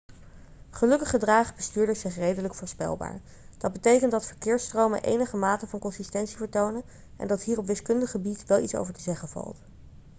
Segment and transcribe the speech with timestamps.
[0.71, 3.21] gelukkig gedragen bestuurders zich redelijk voorspelbaar
[3.57, 6.83] dat betekent dat verkeersstromen enige mate van consistentie vertonen
[7.17, 9.61] en dat hier op wiskundig gebied wel iets over te zeggen valt